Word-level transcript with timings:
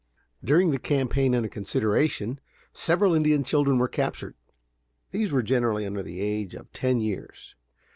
During 0.43 0.71
the 0.71 0.79
campaign 0.79 1.35
under 1.35 1.47
consideration, 1.47 2.39
several 2.73 3.13
Indian 3.13 3.43
children 3.43 3.77
were 3.77 3.87
captured. 3.87 4.33
These 5.11 5.31
were 5.31 5.43
generally 5.43 5.85
under 5.85 6.01
the 6.01 6.21
age 6.21 6.55
of 6.55 6.71
ten 6.71 6.99
years. 7.01 7.53